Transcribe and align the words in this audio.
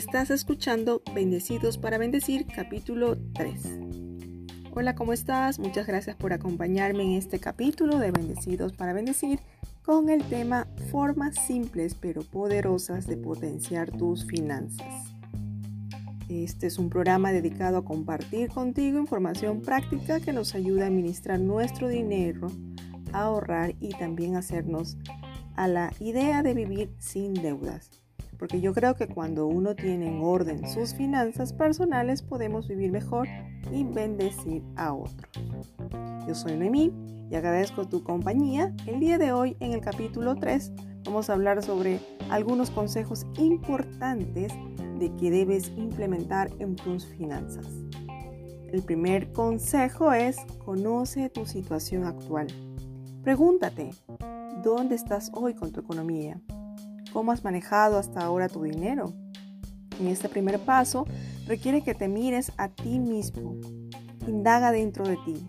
Estás 0.00 0.30
escuchando 0.30 1.02
Bendecidos 1.14 1.76
para 1.76 1.98
Bendecir, 1.98 2.46
capítulo 2.46 3.18
3. 3.34 3.60
Hola, 4.70 4.94
¿cómo 4.94 5.12
estás? 5.12 5.58
Muchas 5.58 5.86
gracias 5.86 6.16
por 6.16 6.32
acompañarme 6.32 7.02
en 7.02 7.12
este 7.18 7.38
capítulo 7.38 7.98
de 7.98 8.10
Bendecidos 8.10 8.72
para 8.72 8.94
Bendecir 8.94 9.40
con 9.84 10.08
el 10.08 10.24
tema 10.24 10.66
Formas 10.90 11.34
simples 11.46 11.94
pero 11.94 12.22
poderosas 12.22 13.06
de 13.06 13.18
potenciar 13.18 13.90
tus 13.90 14.24
finanzas. 14.24 15.12
Este 16.30 16.68
es 16.68 16.78
un 16.78 16.88
programa 16.88 17.30
dedicado 17.30 17.76
a 17.76 17.84
compartir 17.84 18.48
contigo 18.48 18.98
información 18.98 19.60
práctica 19.60 20.18
que 20.18 20.32
nos 20.32 20.54
ayuda 20.54 20.84
a 20.84 20.86
administrar 20.86 21.38
nuestro 21.38 21.88
dinero, 21.88 22.50
ahorrar 23.12 23.74
y 23.80 23.90
también 23.90 24.36
hacernos 24.36 24.96
a 25.56 25.68
la 25.68 25.92
idea 26.00 26.42
de 26.42 26.54
vivir 26.54 26.90
sin 26.98 27.34
deudas 27.34 27.99
porque 28.40 28.62
yo 28.62 28.72
creo 28.72 28.96
que 28.96 29.06
cuando 29.06 29.46
uno 29.46 29.76
tiene 29.76 30.08
en 30.08 30.22
orden 30.22 30.66
sus 30.66 30.94
finanzas 30.94 31.52
personales 31.52 32.22
podemos 32.22 32.66
vivir 32.66 32.90
mejor 32.90 33.28
y 33.70 33.84
bendecir 33.84 34.64
a 34.76 34.94
otros. 34.94 35.30
Yo 36.26 36.34
soy 36.34 36.56
Noemí 36.56 36.90
y 37.30 37.34
agradezco 37.34 37.86
tu 37.86 38.02
compañía. 38.02 38.74
El 38.86 38.98
día 38.98 39.18
de 39.18 39.32
hoy 39.32 39.58
en 39.60 39.74
el 39.74 39.82
capítulo 39.82 40.36
3 40.36 40.72
vamos 41.04 41.28
a 41.28 41.34
hablar 41.34 41.62
sobre 41.62 42.00
algunos 42.30 42.70
consejos 42.70 43.26
importantes 43.36 44.54
de 44.98 45.14
que 45.16 45.30
debes 45.30 45.70
implementar 45.76 46.50
en 46.60 46.76
tus 46.76 47.04
finanzas. 47.04 47.66
El 48.72 48.82
primer 48.82 49.32
consejo 49.32 50.12
es 50.12 50.38
conoce 50.64 51.28
tu 51.28 51.44
situación 51.44 52.04
actual. 52.04 52.46
Pregúntate, 53.22 53.90
¿dónde 54.64 54.94
estás 54.94 55.30
hoy 55.34 55.52
con 55.54 55.72
tu 55.72 55.80
economía? 55.80 56.40
Cómo 57.12 57.32
has 57.32 57.44
manejado 57.44 57.98
hasta 57.98 58.20
ahora 58.20 58.48
tu 58.48 58.62
dinero. 58.62 59.12
En 59.98 60.06
este 60.06 60.28
primer 60.28 60.58
paso 60.60 61.06
requiere 61.46 61.82
que 61.82 61.94
te 61.94 62.08
mires 62.08 62.52
a 62.56 62.68
ti 62.68 62.98
mismo. 62.98 63.56
Indaga 64.26 64.72
dentro 64.72 65.06
de 65.06 65.16
ti. 65.24 65.48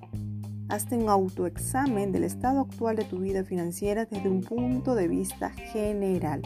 Hazte 0.70 0.98
un 0.98 1.10
autoexamen 1.10 2.12
del 2.12 2.24
estado 2.24 2.62
actual 2.62 2.96
de 2.96 3.04
tu 3.04 3.20
vida 3.20 3.44
financiera 3.44 4.06
desde 4.06 4.30
un 4.30 4.42
punto 4.42 4.96
de 4.96 5.08
vista 5.08 5.50
general. 5.50 6.42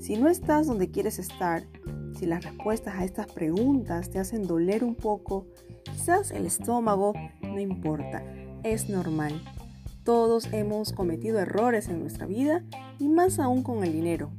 Si 0.00 0.16
no 0.16 0.28
estás 0.28 0.66
donde 0.66 0.90
quieres 0.90 1.18
estar, 1.18 1.64
si 2.18 2.26
las 2.26 2.44
respuestas 2.44 2.94
a 2.96 3.04
estas 3.04 3.26
preguntas 3.26 4.10
te 4.10 4.18
hacen 4.18 4.46
doler 4.46 4.82
un 4.82 4.94
poco, 4.94 5.46
quizás 5.84 6.30
el 6.30 6.46
estómago, 6.46 7.12
no 7.42 7.60
importa, 7.60 8.24
es 8.62 8.88
normal. 8.88 9.40
Todos 10.08 10.48
hemos 10.54 10.94
cometido 10.94 11.38
errores 11.38 11.88
en 11.88 12.00
nuestra 12.00 12.24
vida 12.24 12.64
y 12.98 13.10
más 13.10 13.38
aún 13.38 13.62
con 13.62 13.84
el 13.84 13.92
dinero. 13.92 14.30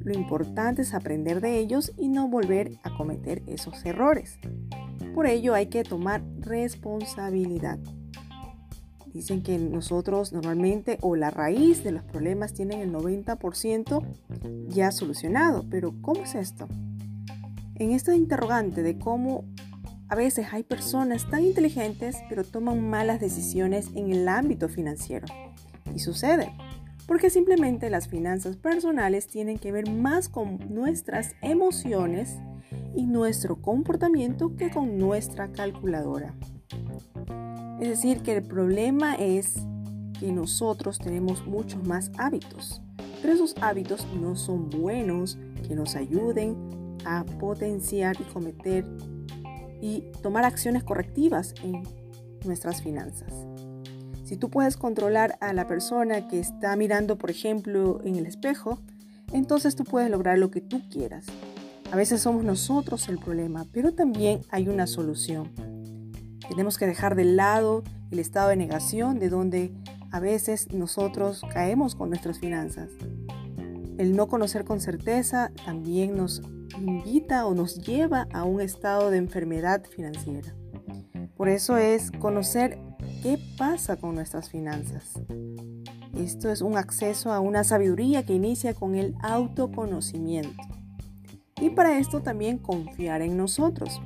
Lo 0.00 0.12
importante 0.14 0.82
es 0.82 0.94
aprender 0.94 1.40
de 1.40 1.60
ellos 1.60 1.92
y 1.96 2.08
no 2.08 2.26
volver 2.26 2.72
a 2.82 2.96
cometer 2.96 3.40
esos 3.46 3.84
errores. 3.84 4.40
Por 5.14 5.28
ello 5.28 5.54
hay 5.54 5.66
que 5.66 5.84
tomar 5.84 6.24
responsabilidad. 6.40 7.78
Dicen 9.14 9.44
que 9.44 9.58
nosotros 9.58 10.32
normalmente 10.32 10.98
o 11.02 11.14
la 11.14 11.30
raíz 11.30 11.84
de 11.84 11.92
los 11.92 12.02
problemas 12.02 12.52
tienen 12.52 12.80
el 12.80 12.92
90% 12.92 14.04
ya 14.70 14.90
solucionado, 14.90 15.64
pero 15.70 15.94
¿cómo 16.02 16.24
es 16.24 16.34
esto? 16.34 16.66
En 17.76 17.92
este 17.92 18.16
interrogante 18.16 18.82
de 18.82 18.98
cómo 18.98 19.44
a 20.12 20.14
veces 20.14 20.48
hay 20.52 20.62
personas 20.62 21.26
tan 21.30 21.42
inteligentes 21.42 22.18
pero 22.28 22.44
toman 22.44 22.86
malas 22.86 23.18
decisiones 23.18 23.88
en 23.94 24.12
el 24.12 24.28
ámbito 24.28 24.68
financiero. 24.68 25.26
Y 25.94 26.00
sucede, 26.00 26.52
porque 27.06 27.30
simplemente 27.30 27.88
las 27.88 28.08
finanzas 28.08 28.58
personales 28.58 29.26
tienen 29.26 29.58
que 29.58 29.72
ver 29.72 29.90
más 29.90 30.28
con 30.28 30.58
nuestras 30.68 31.34
emociones 31.40 32.36
y 32.94 33.06
nuestro 33.06 33.56
comportamiento 33.62 34.54
que 34.54 34.68
con 34.68 34.98
nuestra 34.98 35.50
calculadora. 35.50 36.34
Es 37.80 37.88
decir, 37.88 38.20
que 38.20 38.36
el 38.36 38.42
problema 38.42 39.14
es 39.14 39.54
que 40.20 40.30
nosotros 40.30 40.98
tenemos 40.98 41.46
muchos 41.46 41.86
más 41.86 42.12
hábitos, 42.18 42.82
pero 43.22 43.32
esos 43.32 43.54
hábitos 43.62 44.06
no 44.20 44.36
son 44.36 44.68
buenos 44.68 45.38
que 45.66 45.74
nos 45.74 45.96
ayuden 45.96 46.54
a 47.06 47.24
potenciar 47.24 48.14
y 48.20 48.24
cometer 48.24 48.84
y 49.82 50.04
tomar 50.22 50.44
acciones 50.44 50.84
correctivas 50.84 51.54
en 51.62 51.82
nuestras 52.46 52.80
finanzas. 52.80 53.32
Si 54.24 54.36
tú 54.38 54.48
puedes 54.48 54.78
controlar 54.78 55.36
a 55.40 55.52
la 55.52 55.66
persona 55.66 56.28
que 56.28 56.40
está 56.40 56.74
mirando, 56.76 57.18
por 57.18 57.30
ejemplo, 57.30 58.00
en 58.04 58.16
el 58.16 58.24
espejo, 58.24 58.78
entonces 59.32 59.76
tú 59.76 59.84
puedes 59.84 60.10
lograr 60.10 60.38
lo 60.38 60.50
que 60.50 60.62
tú 60.62 60.80
quieras. 60.88 61.26
A 61.90 61.96
veces 61.96 62.22
somos 62.22 62.44
nosotros 62.44 63.08
el 63.08 63.18
problema, 63.18 63.66
pero 63.72 63.92
también 63.92 64.40
hay 64.48 64.68
una 64.68 64.86
solución. 64.86 65.50
Tenemos 66.48 66.78
que 66.78 66.86
dejar 66.86 67.16
de 67.16 67.24
lado 67.24 67.82
el 68.10 68.20
estado 68.20 68.48
de 68.50 68.56
negación 68.56 69.18
de 69.18 69.28
donde 69.28 69.74
a 70.10 70.20
veces 70.20 70.72
nosotros 70.72 71.42
caemos 71.52 71.94
con 71.94 72.08
nuestras 72.08 72.38
finanzas. 72.38 72.88
El 73.98 74.16
no 74.16 74.28
conocer 74.28 74.64
con 74.64 74.80
certeza 74.80 75.50
también 75.64 76.16
nos 76.16 76.42
invita 76.82 77.46
o 77.46 77.54
nos 77.54 77.78
lleva 77.78 78.26
a 78.32 78.44
un 78.44 78.60
estado 78.60 79.10
de 79.10 79.18
enfermedad 79.18 79.84
financiera. 79.84 80.54
Por 81.36 81.48
eso 81.48 81.76
es 81.76 82.10
conocer 82.10 82.78
qué 83.22 83.38
pasa 83.56 83.96
con 83.96 84.14
nuestras 84.14 84.50
finanzas. 84.50 85.12
Esto 86.16 86.50
es 86.50 86.60
un 86.60 86.76
acceso 86.76 87.32
a 87.32 87.40
una 87.40 87.64
sabiduría 87.64 88.24
que 88.24 88.34
inicia 88.34 88.74
con 88.74 88.94
el 88.96 89.14
autoconocimiento. 89.22 90.62
Y 91.60 91.70
para 91.70 91.98
esto 91.98 92.22
también 92.22 92.58
confiar 92.58 93.22
en 93.22 93.36
nosotros. 93.36 94.00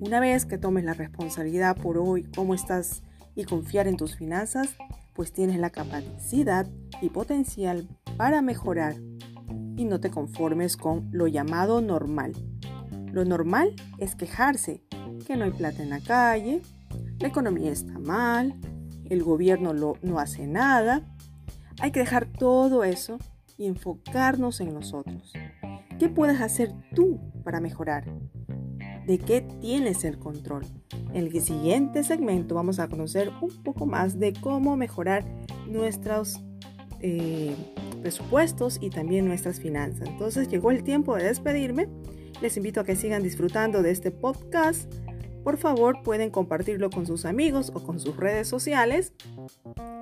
Una 0.00 0.20
vez 0.20 0.44
que 0.44 0.58
tomes 0.58 0.84
la 0.84 0.94
responsabilidad 0.94 1.76
por 1.76 1.98
hoy, 1.98 2.24
cómo 2.36 2.54
estás 2.54 3.02
y 3.34 3.44
confiar 3.44 3.88
en 3.88 3.96
tus 3.96 4.16
finanzas, 4.16 4.68
pues 5.14 5.32
tienes 5.32 5.58
la 5.58 5.70
capacidad 5.70 6.68
y 7.00 7.08
potencial 7.08 7.88
para 8.16 8.42
mejorar 8.42 8.94
y 9.78 9.84
no 9.84 10.00
te 10.00 10.10
conformes 10.10 10.76
con 10.76 11.08
lo 11.12 11.28
llamado 11.28 11.80
normal. 11.80 12.32
Lo 13.12 13.24
normal 13.24 13.74
es 13.96 14.16
quejarse, 14.16 14.82
que 15.26 15.36
no 15.36 15.44
hay 15.44 15.52
plata 15.52 15.82
en 15.82 15.90
la 15.90 16.00
calle, 16.00 16.60
la 17.20 17.28
economía 17.28 17.70
está 17.70 17.98
mal, 17.98 18.54
el 19.08 19.22
gobierno 19.22 19.72
no 19.72 20.18
hace 20.18 20.46
nada. 20.46 21.06
Hay 21.80 21.92
que 21.92 22.00
dejar 22.00 22.26
todo 22.26 22.82
eso 22.82 23.18
y 23.56 23.66
enfocarnos 23.66 24.60
en 24.60 24.74
nosotros. 24.74 25.32
¿Qué 25.98 26.08
puedes 26.08 26.40
hacer 26.40 26.72
tú 26.94 27.20
para 27.44 27.60
mejorar? 27.60 28.04
¿De 29.06 29.18
qué 29.18 29.40
tienes 29.60 30.04
el 30.04 30.18
control? 30.18 30.66
En 31.12 31.26
el 31.26 31.40
siguiente 31.40 32.02
segmento 32.02 32.56
vamos 32.56 32.80
a 32.80 32.88
conocer 32.88 33.30
un 33.40 33.62
poco 33.62 33.86
más 33.86 34.18
de 34.18 34.32
cómo 34.32 34.76
mejorar 34.76 35.24
nuestros 35.66 36.40
eh, 37.00 37.54
presupuestos 37.98 38.78
y 38.80 38.90
también 38.90 39.26
nuestras 39.26 39.60
finanzas. 39.60 40.08
Entonces 40.08 40.48
llegó 40.48 40.70
el 40.70 40.82
tiempo 40.82 41.16
de 41.16 41.24
despedirme. 41.24 41.88
Les 42.40 42.56
invito 42.56 42.80
a 42.80 42.84
que 42.84 42.96
sigan 42.96 43.22
disfrutando 43.22 43.82
de 43.82 43.90
este 43.90 44.10
podcast. 44.10 44.92
Por 45.44 45.56
favor, 45.56 46.02
pueden 46.02 46.30
compartirlo 46.30 46.90
con 46.90 47.06
sus 47.06 47.24
amigos 47.24 47.72
o 47.74 47.82
con 47.82 48.00
sus 48.00 48.16
redes 48.16 48.48
sociales. 48.48 49.12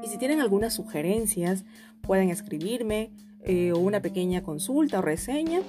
Y 0.03 0.09
si 0.09 0.19
tienen 0.19 0.41
algunas 0.41 0.75
sugerencias, 0.75 1.65
pueden 2.03 2.31
escribirme 2.31 3.13
eh, 3.45 3.73
o 3.73 3.79
una 3.79 4.03
pequeña 4.03 4.43
consulta 4.43 4.99
o 4.99 5.03
reseña. 5.03 5.61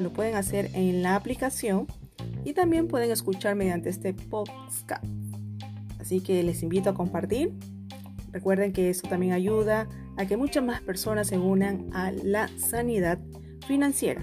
Lo 0.00 0.12
pueden 0.12 0.34
hacer 0.34 0.70
en 0.74 1.02
la 1.02 1.16
aplicación 1.16 1.86
y 2.44 2.52
también 2.52 2.88
pueden 2.88 3.10
escuchar 3.10 3.54
mediante 3.54 3.90
este 3.90 4.14
podcast. 4.14 5.04
Así 5.98 6.20
que 6.20 6.42
les 6.42 6.62
invito 6.62 6.90
a 6.90 6.94
compartir. 6.94 7.52
Recuerden 8.32 8.72
que 8.72 8.90
esto 8.90 9.08
también 9.08 9.32
ayuda 9.32 9.88
a 10.16 10.26
que 10.26 10.36
muchas 10.36 10.64
más 10.64 10.80
personas 10.80 11.28
se 11.28 11.38
unan 11.38 11.90
a 11.92 12.10
la 12.10 12.48
sanidad 12.58 13.18
financiera. 13.66 14.22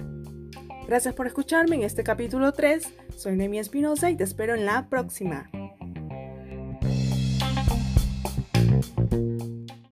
Gracias 0.86 1.14
por 1.14 1.26
escucharme 1.26 1.76
en 1.76 1.82
este 1.82 2.02
capítulo 2.02 2.52
3. 2.52 2.82
Soy 3.16 3.36
Nemi 3.36 3.58
Espinosa 3.58 4.10
y 4.10 4.16
te 4.16 4.24
espero 4.24 4.54
en 4.54 4.66
la 4.66 4.88
próxima. 4.88 5.50